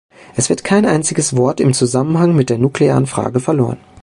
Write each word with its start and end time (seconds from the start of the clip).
Es 0.35 0.49
wird 0.49 0.63
kein 0.63 0.87
einziges 0.87 1.37
Wort 1.37 1.59
im 1.59 1.75
Zusammenhang 1.75 2.35
mit 2.35 2.49
der 2.49 2.57
nuklearen 2.57 3.05
Frage 3.05 3.39
verloren. 3.39 3.77